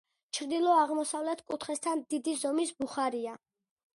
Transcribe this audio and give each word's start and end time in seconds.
ჩრდილო-აღმოსავლეთ 0.35 1.43
კუთხესთან 1.51 2.03
დიდი 2.13 2.35
ზომის 2.45 2.75
ბუხარია. 2.81 3.37